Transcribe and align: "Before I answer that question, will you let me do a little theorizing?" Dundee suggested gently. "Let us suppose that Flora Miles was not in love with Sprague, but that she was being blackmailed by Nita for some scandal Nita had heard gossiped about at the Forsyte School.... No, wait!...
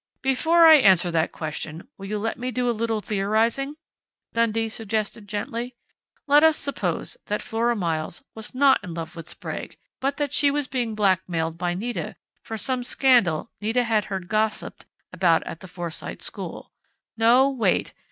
"Before 0.23 0.65
I 0.65 0.77
answer 0.77 1.11
that 1.11 1.31
question, 1.31 1.87
will 1.95 2.07
you 2.07 2.17
let 2.17 2.39
me 2.39 2.49
do 2.49 2.67
a 2.67 2.71
little 2.73 3.01
theorizing?" 3.01 3.75
Dundee 4.33 4.67
suggested 4.67 5.27
gently. 5.27 5.75
"Let 6.25 6.43
us 6.43 6.57
suppose 6.57 7.17
that 7.27 7.43
Flora 7.43 7.75
Miles 7.75 8.23
was 8.33 8.55
not 8.55 8.83
in 8.83 8.95
love 8.95 9.15
with 9.15 9.29
Sprague, 9.29 9.77
but 9.99 10.17
that 10.17 10.33
she 10.33 10.49
was 10.49 10.67
being 10.67 10.95
blackmailed 10.95 11.59
by 11.59 11.75
Nita 11.75 12.15
for 12.41 12.57
some 12.57 12.81
scandal 12.83 13.51
Nita 13.61 13.83
had 13.83 14.05
heard 14.05 14.27
gossiped 14.27 14.87
about 15.13 15.43
at 15.43 15.59
the 15.59 15.67
Forsyte 15.67 16.23
School.... 16.23 16.71
No, 17.15 17.51
wait!... 17.51 17.93